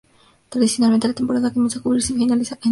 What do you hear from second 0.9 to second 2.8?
la temporada comienza en octubre y finaliza en marzo.